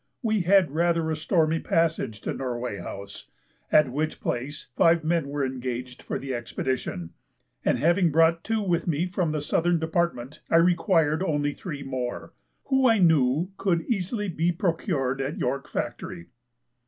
We 0.23 0.39
had 0.41 0.71
rather 0.71 1.11
a 1.11 1.15
stormy 1.15 1.59
passage 1.59 2.21
to 2.21 2.33
Norway 2.33 2.77
House, 2.79 3.29
at 3.71 3.91
which 3.91 4.19
place 4.19 4.69
five 4.75 5.03
men 5.03 5.27
were 5.29 5.45
engaged 5.45 6.01
for 6.01 6.17
the 6.17 6.33
expedition; 6.33 7.11
and 7.63 7.77
having 7.77 8.09
brought 8.09 8.43
two 8.43 8.63
with 8.63 8.87
me 8.87 9.05
from 9.05 9.31
the 9.31 9.41
southern 9.41 9.77
department, 9.77 10.41
I 10.49 10.55
required 10.55 11.21
only 11.21 11.53
three 11.53 11.83
more, 11.83 12.33
who 12.63 12.89
I 12.89 12.97
knew 12.97 13.51
could 13.57 13.83
easily 13.85 14.27
be 14.27 14.51
procured 14.51 15.21
at 15.21 15.37
York 15.37 15.69
Factory. 15.69 16.29